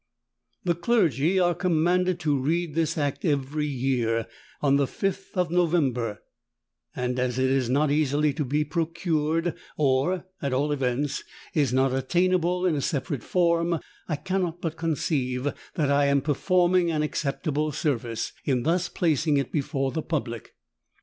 The 0.63 0.73
clergy 0.73 1.37
are 1.39 1.53
commanded 1.53 2.19
to 2.21 2.35
read 2.35 2.73
this 2.73 2.97
Act 2.97 3.23
every 3.23 3.67
year, 3.67 4.25
on 4.59 4.77
the 4.77 4.87
Fifth 4.87 5.37
of 5.37 5.51
November: 5.51 6.23
and 6.95 7.19
as 7.19 7.37
it 7.37 7.51
is 7.51 7.69
not 7.69 7.91
easily 7.91 8.33
to 8.33 8.43
be 8.43 8.63
procured, 8.65 9.53
or, 9.77 10.25
at 10.41 10.53
all 10.53 10.71
events, 10.71 11.23
is 11.53 11.71
not 11.71 11.93
attainable 11.93 12.65
in 12.65 12.73
a 12.73 12.81
separate 12.81 13.21
form, 13.23 13.79
I 14.07 14.15
cannot 14.15 14.59
but 14.59 14.75
conceive 14.75 15.49
that 15.75 15.91
I 15.91 16.05
am 16.05 16.21
performing 16.21 16.89
an 16.89 17.03
acceptable 17.03 17.71
service, 17.71 18.33
in 18.43 18.63
thus 18.63 18.89
placing 18.89 19.37
it 19.37 19.51
before 19.51 19.91
the 19.91 20.01
public. 20.01 20.55